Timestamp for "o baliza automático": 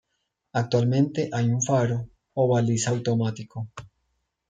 2.33-3.67